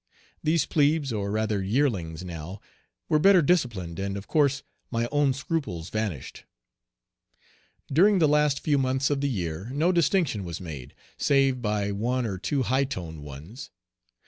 [0.41, 2.59] These plebes, or rather yearlings now,
[3.07, 6.43] were better disciplined, and, of course, my own scruples vanished.
[7.93, 12.25] During the last few months of the year no distinction was made, save by one
[12.25, 13.69] or two high toned ones.